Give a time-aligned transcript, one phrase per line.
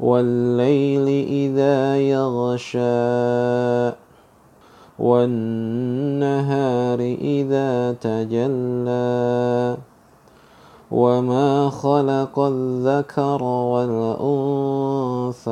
[0.00, 3.94] والليل إذا يغشى
[4.98, 9.76] والنهار إذا تجلى.
[10.90, 15.50] وما خلق الذكر والأنثى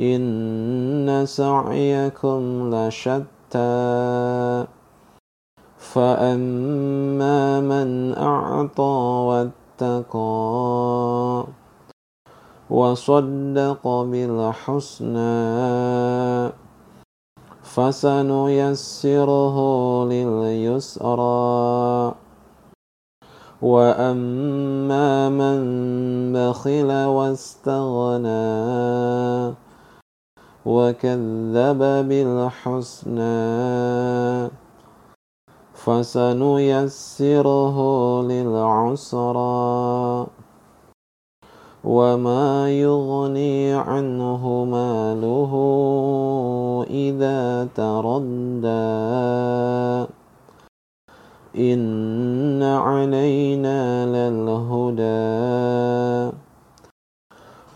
[0.00, 4.64] إن سعيكم لشتى.
[5.78, 8.82] فأما من أعطى
[9.28, 10.26] واتقى
[12.70, 15.26] وصدق بالحسنى.
[17.62, 19.56] فسنيسره
[20.04, 22.14] لليسرى.
[23.62, 25.58] وأما من
[26.32, 28.46] بخل واستغنى
[30.66, 33.36] وكذب بالحسنى
[35.74, 37.78] فسنيسره
[38.22, 40.26] للعسرى.
[41.86, 45.52] وما يغني عنه ماله
[46.90, 48.66] إذا تردى
[51.56, 55.16] إن علينا للهدى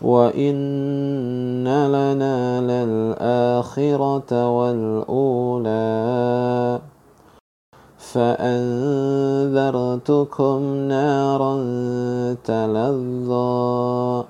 [0.01, 5.71] وإن لنا للآخرة والأولى
[8.13, 11.55] فأنذرتكم نارا
[12.43, 14.23] تلظى.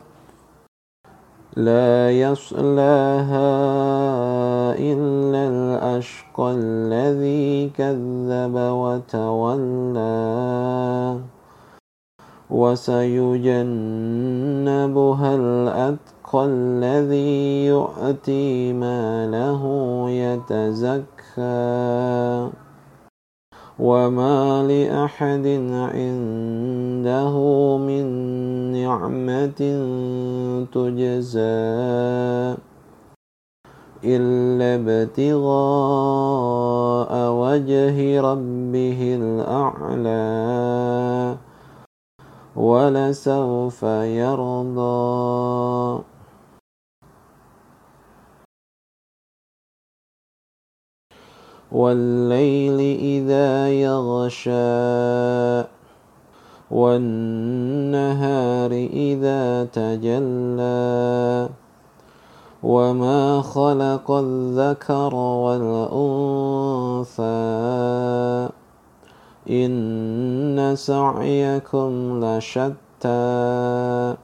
[1.55, 3.51] لا يصلاها
[4.77, 10.01] إلا الأشقى الذي كذب وتولى.
[12.49, 19.63] وسيجنبها الأتقى الذي يؤتي ماله
[20.09, 21.11] يتزكى.
[23.81, 27.35] وما لأحد عنده
[27.77, 28.05] من
[28.71, 29.61] نعمة
[30.73, 31.41] تجزى
[34.03, 35.51] إلا ابتغاء
[37.31, 40.31] وجه ربه الأعلى
[42.55, 43.83] ولسوف
[44.23, 46.10] يرضى
[51.71, 54.51] والليل إذا يغشى
[56.71, 61.49] والنهار إذا تجلى.
[62.63, 67.21] وما خلق الذكر والأنثى
[69.49, 74.15] إن سعيكم لشتى.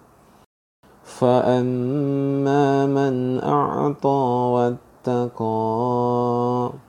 [1.04, 6.87] فأما من أعطى واتقى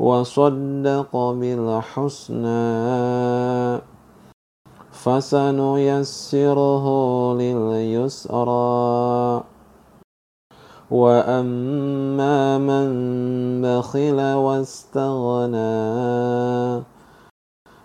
[0.00, 2.50] وصدق بالحسنى.
[4.90, 6.86] فسنيسره
[7.34, 9.42] لليسرى.
[10.90, 12.88] وأما من
[13.62, 15.60] بخل واستغنى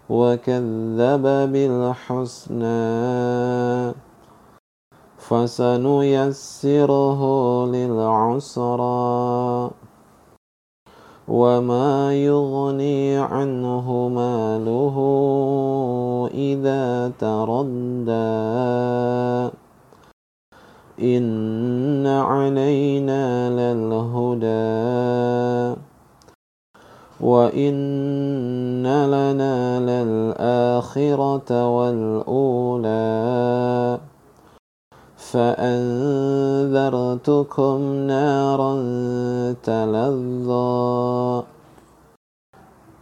[0.09, 2.75] وكذب بالحسنى
[5.18, 7.22] فسنيسره
[7.66, 9.70] للعسرى.
[11.28, 14.96] وما يغني عنه ماله
[16.34, 18.46] إذا تردى
[21.02, 24.56] إن علينا للهدى
[27.22, 32.96] وإن لنا للآخرة والأولى
[35.35, 36.78] فأنذرتكم
[38.07, 38.73] نارا
[39.63, 41.44] تلظى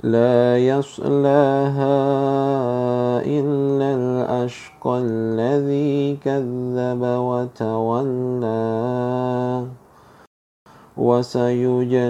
[0.03, 1.97] لا يصلاها
[3.22, 8.53] إلا الأشقى الذي كذب وتولى
[10.97, 12.07] وسيجنبها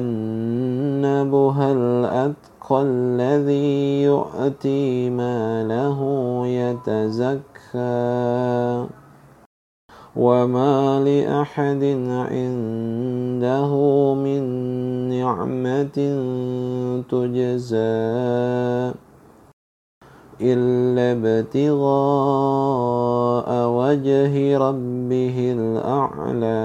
[1.71, 5.99] الأتقى الذي يؤتي ماله
[6.47, 7.43] يتزكى
[10.15, 11.83] وما لأحد
[12.29, 13.71] عنده
[14.13, 14.43] من
[15.09, 15.97] نعمة
[17.09, 18.93] تجزى
[20.41, 21.89] إلا ابتغاء
[23.69, 26.63] وجه ربه الأعلى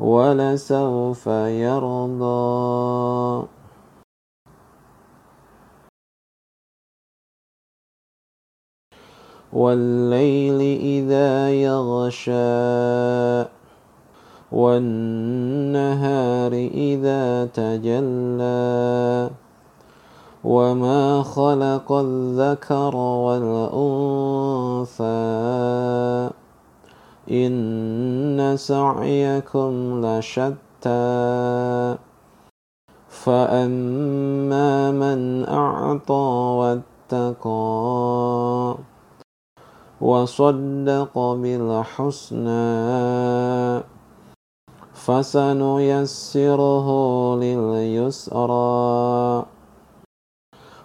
[0.00, 1.26] ولسوف
[1.66, 3.46] يرضى
[9.52, 12.30] والليل إذا يغشى
[14.52, 19.30] والنهار إذا تجلى.
[20.44, 25.04] وما خلق الذكر والأنثى
[27.30, 31.96] إن سعيكم لشتى.
[33.08, 38.49] فأما من أعطى واتقى
[40.00, 42.60] وصدق بالحسنى.
[44.94, 46.88] فسنيسره
[47.36, 49.44] لليسرى.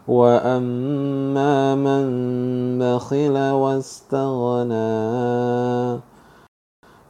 [0.07, 2.05] وأما من
[2.79, 4.85] بخل واستغنى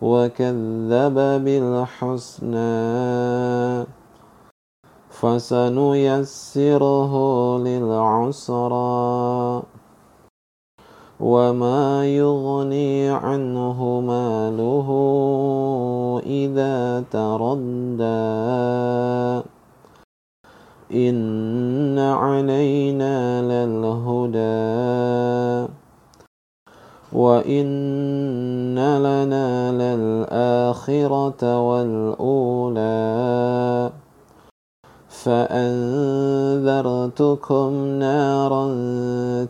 [0.01, 2.75] وكذب بالحسنى
[5.09, 7.13] فسنيسره
[7.57, 9.63] للعسرى.
[11.19, 14.87] وما يغني عنه ماله
[16.25, 18.35] إذا تردى
[20.93, 24.45] إن علينا للهدى
[27.13, 32.85] وإن لنا للآخرة والأولى
[35.25, 36.65] فأنذرتكم
[37.99, 38.65] نارا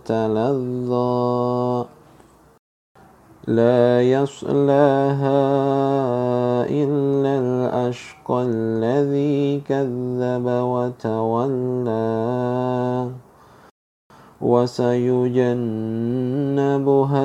[0.05, 1.85] تلظى
[3.47, 5.41] لا يصلاها
[6.71, 11.95] إلا الأشقى الذي كذب وتولى
[14.41, 15.55] وسيجنبها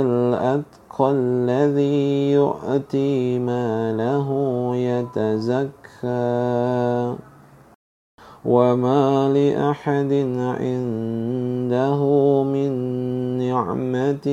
[0.01, 4.29] الأتقى الذي يؤتي ماله
[4.77, 5.81] يتزكى
[8.45, 10.13] وما لأحد
[10.57, 12.01] عنده
[12.43, 12.73] من
[13.39, 14.27] نعمة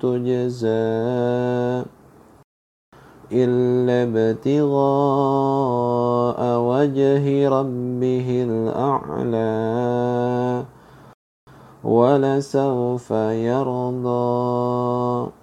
[0.00, 1.82] تجزى
[3.32, 4.82] إلا ابتغاء
[6.60, 9.52] وجه ربه الأعلى
[11.84, 13.10] ولسوف
[13.50, 15.41] يرضى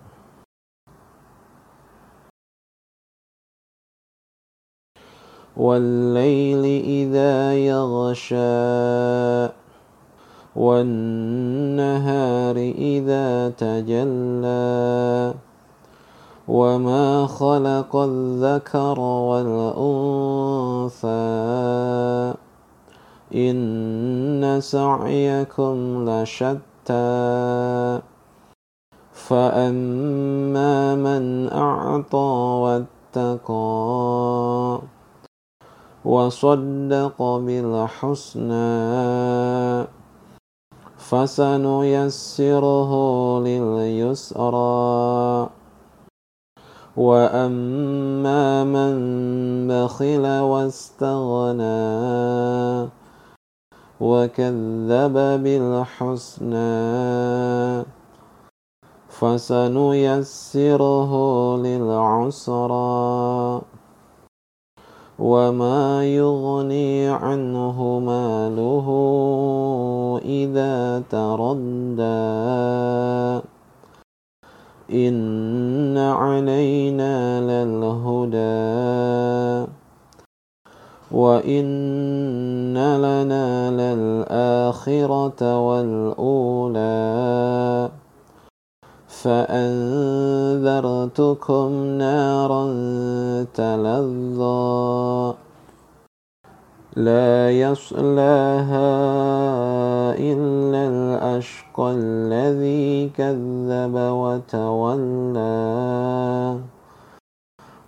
[5.59, 9.53] والليل إذا يغشى
[10.55, 15.33] والنهار إذا تجلى.
[16.47, 21.07] وما خلق الذكر والأنثى
[23.35, 27.99] إن سعيكم لشتى.
[29.13, 32.17] فأما من أعطى
[32.63, 34.79] واتقى
[36.05, 38.59] وصدق بالحسنى.
[40.97, 42.91] فسنيسره
[43.39, 45.49] لليسرى.
[46.97, 48.93] وأما من
[49.67, 51.79] بخل واستغنى
[53.99, 55.13] وكذب
[55.43, 56.69] بالحسنى
[59.09, 61.11] فسنيسره
[61.57, 63.61] للعسرى.
[65.19, 68.87] وما يغني عنه ماله
[70.25, 71.99] إذا تردى.
[75.07, 78.39] إن علينا للهدى.
[81.11, 86.89] وإن لنا للآخرة والأولى.
[89.23, 90.63] فأنذرتكم
[91.97, 92.65] نارا
[93.53, 95.33] تلظى
[96.95, 98.89] لا يصلاها
[100.15, 105.49] إلا الأشقى الذي كذب وتولى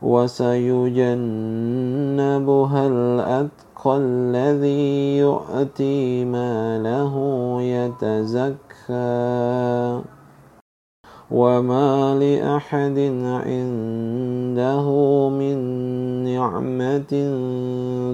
[0.01, 1.11] وسيجنبها
[2.87, 7.15] الأتقى الذي يؤتي ماله
[7.61, 8.61] يتزكى
[11.31, 14.87] وما لأحد عنده
[15.29, 15.57] من
[16.23, 17.13] نعمة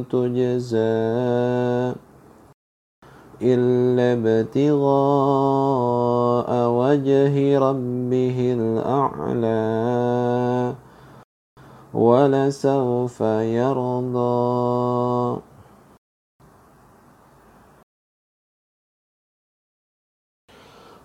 [0.10, 1.98] تجزى
[3.42, 4.90] إلا ابتغاء
[6.70, 9.68] وجه ربه الأعلى
[11.94, 13.22] ولسوف
[13.62, 15.42] يرضى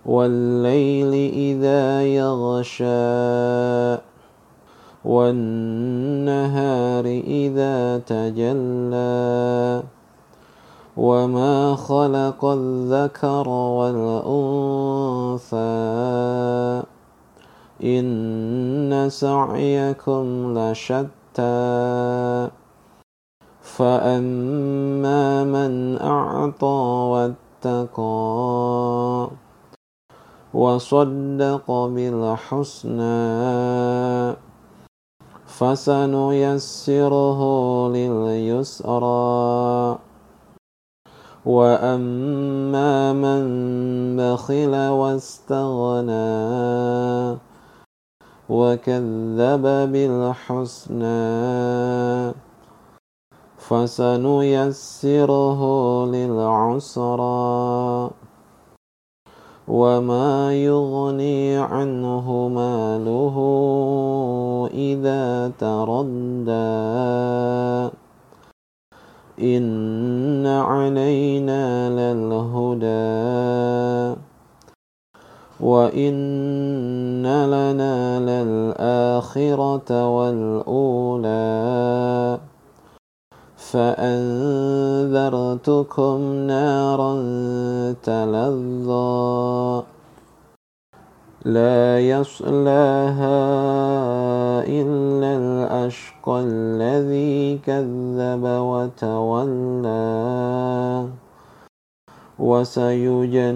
[0.05, 2.83] والليل إذا يغشى
[5.05, 9.83] والنهار إذا تجلى.
[10.97, 15.57] وما خلق الذكر والأنثى
[17.83, 22.49] إن سعيكم لشتى.
[23.61, 29.42] فأما من أعطى واتقى
[30.53, 33.03] وصدق بالحسنى.
[35.45, 37.41] فسنيسره
[37.89, 39.97] لليسرى.
[41.45, 43.43] وأما من
[44.17, 46.23] بخل واستغنى
[48.49, 51.03] وكذب بالحسنى
[53.57, 55.61] فسنيسره
[56.05, 58.09] للعسرى.
[59.67, 63.35] وما يغني عنه ماله
[64.73, 66.83] إذا تردى
[69.39, 72.93] إن علينا للهدى
[75.59, 81.33] وإن لنا للآخرة والأولى
[83.73, 85.13] فأنذرتكم
[86.47, 87.13] نارا
[88.03, 89.83] تلظى
[91.45, 93.39] لا يصلاها
[94.69, 99.93] إلا الأشقى الذي كذب وتولى
[102.39, 103.53] وسيجنبها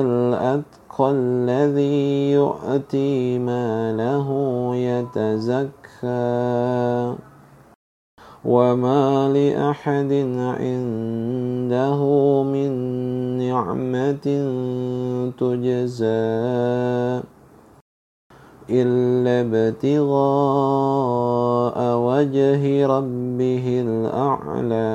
[0.00, 4.28] الأتقى الذي يؤتي ماله
[4.74, 5.70] يتزكى
[8.44, 10.12] وما لأحد
[10.56, 12.00] عنده
[12.42, 12.70] من
[13.38, 14.26] نعمة
[15.38, 17.20] تجزى
[18.70, 20.20] إلا ابتغاء
[21.96, 24.90] وجه ربه الأعلى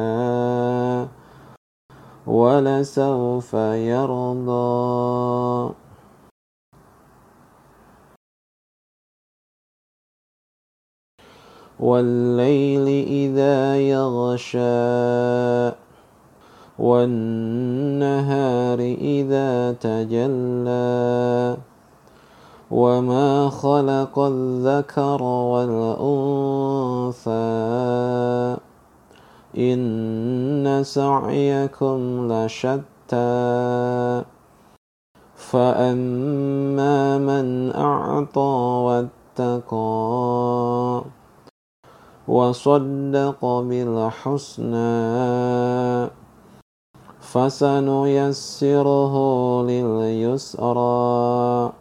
[2.28, 3.54] ولسوف
[3.94, 5.85] يرضى
[11.80, 15.76] والليل إذا يغشى
[16.80, 21.58] والنهار إذا تجلى.
[22.72, 27.32] وما خلق الذكر والأنثى
[29.58, 34.24] إن سعيكم لشتى.
[35.36, 38.40] فأما من أعطى
[38.86, 39.76] واتقى
[42.28, 44.76] وصدق بالحسنى.
[47.20, 49.16] فسنيسره
[49.64, 51.72] لليسرى.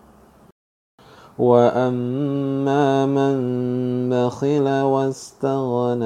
[1.39, 3.35] وأما من
[4.11, 6.05] بخل واستغنى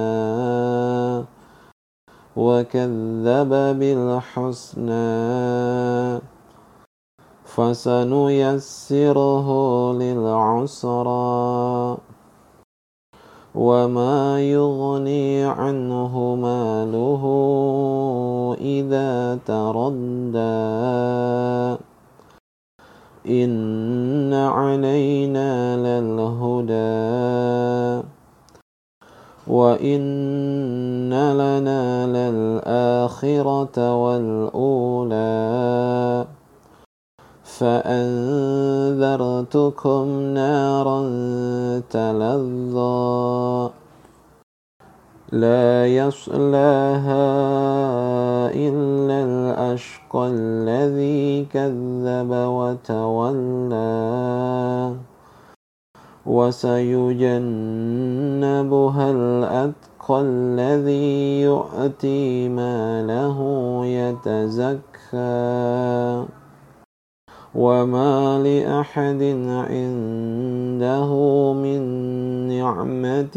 [2.36, 5.08] وكذب بالحسنى
[7.44, 9.48] فسنيسره
[9.92, 11.96] للعسرى.
[13.58, 17.22] وما يغني عنه ماله
[18.60, 20.38] إذا تردى
[23.26, 26.78] إن علينا للهدى
[29.48, 35.18] وإن لنا للآخرة والأولى
[37.58, 39.00] فأنذرتكم
[40.34, 41.00] نارا
[41.90, 43.70] تلظى
[45.32, 47.26] لا يصلاها
[48.54, 53.78] إلا الأشقى الذي كذب وتولى
[56.26, 57.50] وسيجنبها
[59.10, 63.38] الأتقى الذي يؤتي ماله
[63.86, 64.78] يتزكى
[67.54, 71.10] وما لأحد عنده
[71.52, 71.80] من
[72.48, 73.36] نعمة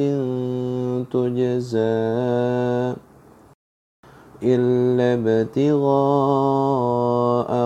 [1.11, 2.01] تجزى
[4.43, 5.91] إلا ابتغاء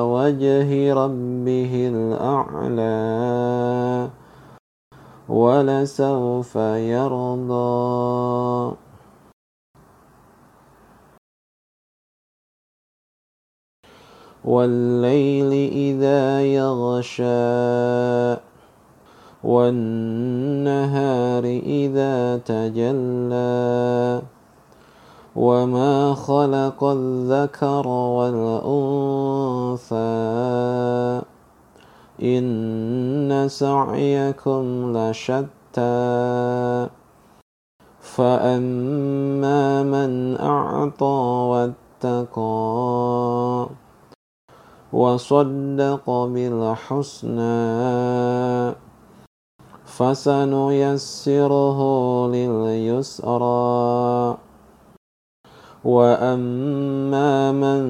[0.05, 2.95] وجه ربه الأعلى
[5.29, 6.55] ولسوف
[6.95, 8.75] يرضى
[14.45, 17.25] والليل إذا يغشى
[19.43, 24.21] والنهار إذا تجلى.
[25.35, 29.95] وما خلق الذكر والأنثى
[32.23, 36.87] إن سعيكم لشتى.
[37.99, 42.45] فأما من أعطى واتقى
[44.95, 47.45] وصدق بالحسنى.
[49.85, 51.79] فسنيسره
[52.27, 54.37] لليسرى.
[55.85, 57.81] وأما من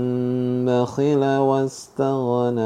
[0.66, 2.66] بخل واستغنى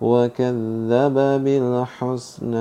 [0.00, 2.58] وكذب بالحسنى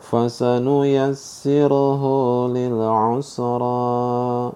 [0.00, 2.02] فسنيسره
[2.48, 4.52] للعسرى.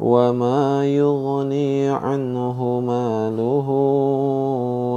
[0.00, 3.68] وما يغني عنه ماله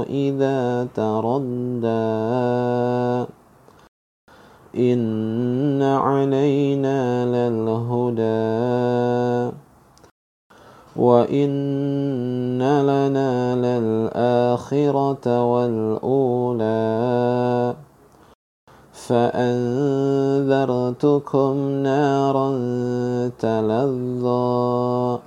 [0.08, 2.22] إذا تردى
[4.78, 8.32] إن علينا للهدى
[10.96, 16.72] وإن لنا للآخرة والأولى
[19.12, 20.52] فأنذرتكم
[21.84, 22.48] نارا
[23.38, 25.18] تلظى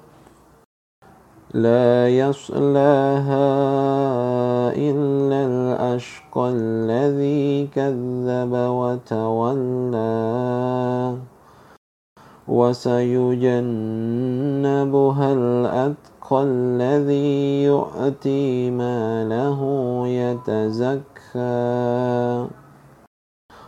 [1.53, 3.49] لا يصلاها
[4.73, 10.05] إلا الأشقى الذي كذب وتولى
[12.47, 13.57] وسيجنبها
[15.33, 19.61] الأتقى الذي يؤتي ماله
[20.07, 21.05] يتزكى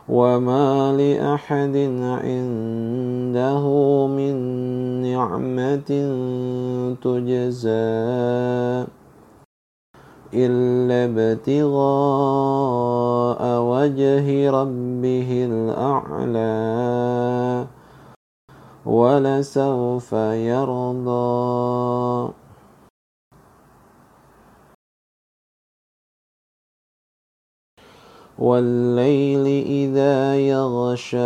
[0.09, 3.63] وما لأحد عنده
[4.07, 4.35] من
[5.01, 5.89] نعمة
[7.03, 8.87] تجزى
[10.33, 11.81] إلا ابتغاء
[13.61, 16.57] وجه ربه الأعلى
[18.85, 20.13] ولسوف
[20.51, 22.33] يرضى
[28.39, 31.17] والليل إذا يغشى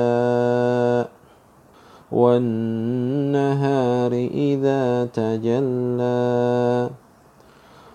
[2.11, 6.89] والنهار إذا تجلى.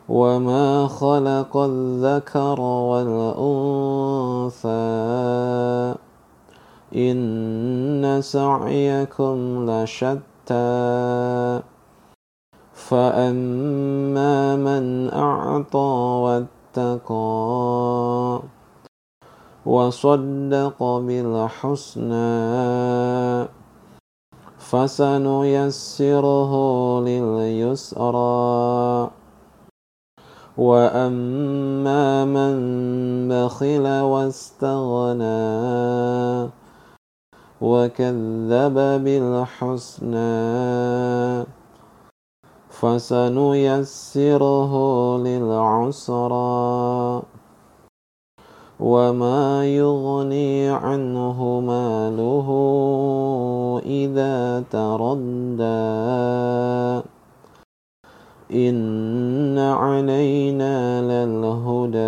[0.09, 4.67] وما خلق الذكر والأنثى
[6.97, 11.61] إن سعيكم لشتى.
[12.73, 16.47] فأما من أعطى
[16.79, 18.56] واتقى
[19.67, 22.17] وصدق بالحسنى.
[24.59, 26.53] فسنيسره
[27.01, 29.11] لليسرى.
[30.59, 32.57] وأما من
[33.29, 35.27] بخل واستغنى
[37.61, 38.75] وكذب
[39.05, 40.27] بالحسنى
[42.71, 44.73] فسنيسره
[45.19, 47.23] للعسرى.
[48.81, 52.49] وما يغني عنه ماله
[53.87, 55.97] إذا تردى
[58.53, 62.07] إن علينا للهدى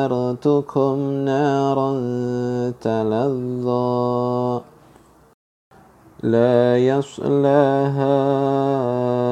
[1.25, 1.91] نارا
[2.81, 4.61] تلظى
[6.23, 8.19] لا يصلاها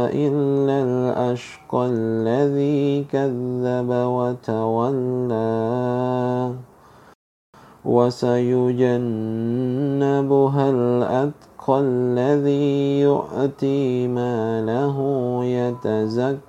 [0.08, 5.40] إلا الأشقى الذي كذب وتولى
[7.84, 8.90] وسيجنبها
[10.70, 14.96] الأتقى الذي يؤتي ماله
[15.44, 16.40] يتزكى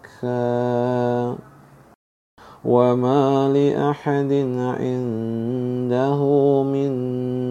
[2.65, 4.31] وما لأحد
[4.77, 6.19] عنده
[6.63, 6.91] من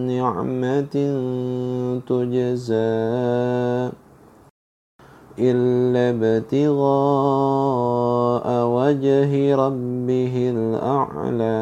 [0.07, 0.94] نعمة
[2.07, 3.90] تجزى
[5.38, 6.87] إلا ابتغاء
[8.66, 11.61] وجه ربه الأعلى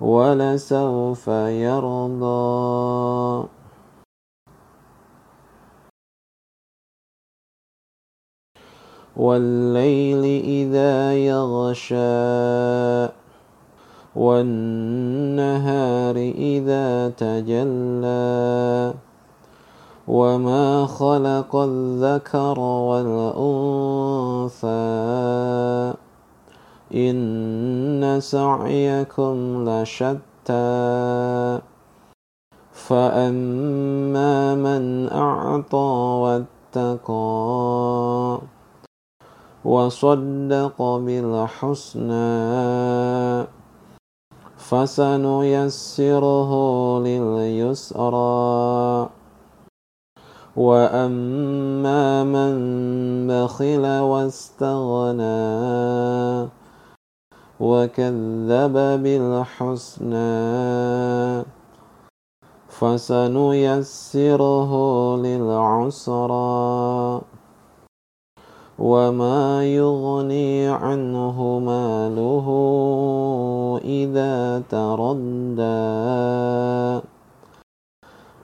[0.00, 1.28] ولسوف
[1.68, 3.48] يرضى
[9.20, 13.12] والليل إذا يغشى
[14.16, 18.94] والنهار إذا تجلى.
[20.08, 24.68] وما خلق الذكر والأنثى
[26.94, 31.58] إن سعيكم لشتى.
[32.72, 38.49] فأما من أعطى واتقى
[39.64, 42.20] وصدق بالحسنى.
[44.56, 46.50] فسنيسره
[47.00, 49.08] لليسرى.
[50.56, 52.52] وأما من
[53.28, 55.40] بخل واستغنى
[57.60, 60.30] وكذب بالحسنى
[62.68, 64.72] فسنيسره
[65.16, 67.20] للعسرى.
[68.78, 72.46] وما يغني عنه ماله
[73.84, 75.60] إذا تردى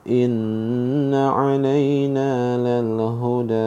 [0.07, 3.57] إن علينا للهدى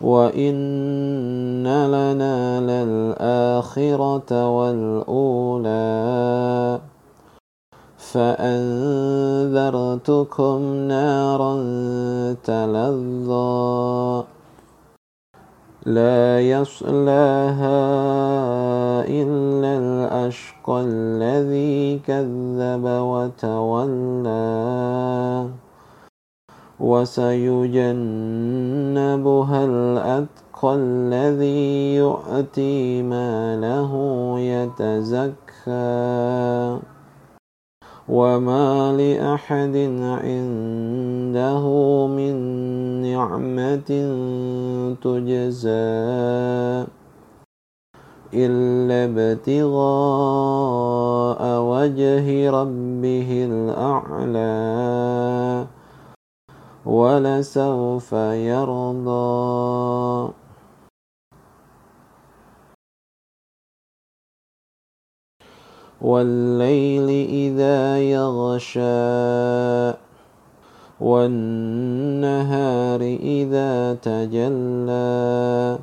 [0.00, 5.70] وإن لنا للآخرة والأولى
[8.12, 9.54] فأنذرتكم
[10.88, 11.54] نارا
[12.44, 14.24] تلظى
[15.86, 17.80] لا يصلاها
[19.06, 24.30] إلا الأشقى الذي كذب وتولى
[26.80, 28.04] وسيجنبها
[29.64, 33.92] الأتقى الذي يؤتي ماله
[34.38, 35.40] يتزكى
[38.10, 41.64] وما لأحد عنده
[42.06, 42.34] من
[43.02, 43.90] نعمة
[45.02, 45.70] تجزى
[48.34, 49.80] إلا ابتغاء
[51.62, 54.60] وجه ربه الأعلى
[56.86, 58.12] ولسوف
[58.52, 60.39] يرضى
[66.02, 68.80] والليل إذا يغشى
[71.00, 75.78] والنهار إذا تجلى.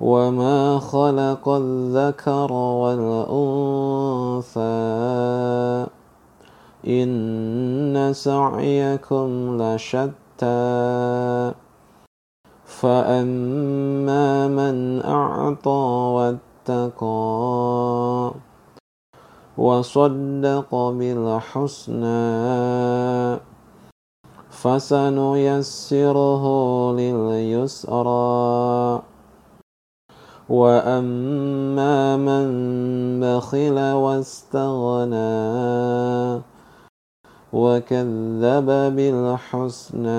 [0.00, 4.58] وما خلق الذكر والأنثى
[6.86, 11.52] إن سعيكم لشتى.
[12.64, 18.47] فأما من أعطى واتقى
[19.58, 22.08] وصدق بالحسنى.
[24.50, 26.44] فسنيسره
[26.92, 29.02] لليسرى.
[30.48, 32.48] وأما من
[33.20, 35.28] بخل واستغنى
[37.52, 38.66] وكذب
[38.96, 40.18] بالحسنى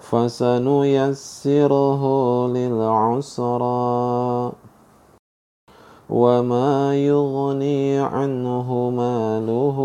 [0.00, 2.02] فسنيسره
[2.48, 4.52] للعسرى.
[6.10, 9.78] وما يغني عنه ماله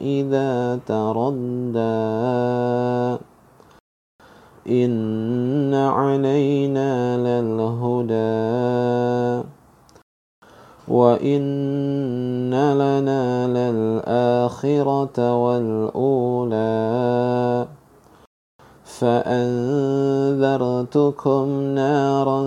[0.00, 2.12] إذا تردى
[4.68, 8.22] إن علينا للهدى
[10.88, 16.62] وإن لنا للآخرة والأولى
[19.02, 20.44] فأنذرتكم
[21.74, 22.40] نارا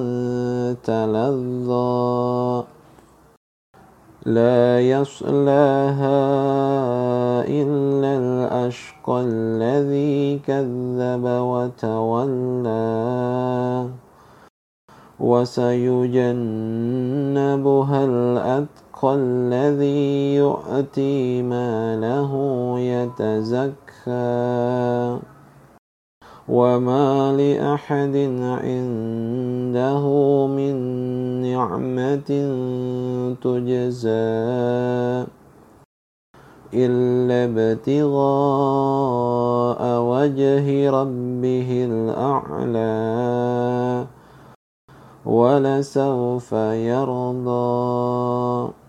[0.84, 2.64] تلظى
[4.26, 6.22] لا يصلاها
[7.44, 12.76] إلا الأشقى الذي كذب وتولى
[15.20, 16.36] وسيجنبها
[18.06, 22.32] الأتقى الذي يؤتي ماله
[22.80, 23.76] يتزكى
[26.50, 28.16] وما لأحد
[28.62, 30.04] عنده
[30.48, 30.76] من
[31.42, 32.30] نعمة
[33.42, 35.26] تجزى
[36.74, 38.22] إلا ابتغاء
[40.02, 42.96] وجه ربه الأعلى
[45.26, 46.54] ولسوف
[46.92, 48.85] يرضى